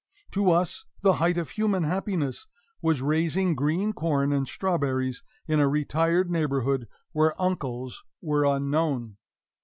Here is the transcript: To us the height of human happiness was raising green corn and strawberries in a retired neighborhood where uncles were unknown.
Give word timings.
To 0.31 0.49
us 0.49 0.85
the 1.01 1.13
height 1.21 1.37
of 1.37 1.51
human 1.51 1.83
happiness 1.83 2.47
was 2.81 3.03
raising 3.03 3.53
green 3.53 3.93
corn 3.93 4.33
and 4.33 4.47
strawberries 4.47 5.21
in 5.47 5.59
a 5.59 5.69
retired 5.69 6.27
neighborhood 6.27 6.87
where 7.11 7.39
uncles 7.39 8.03
were 8.19 8.43
unknown. 8.43 9.17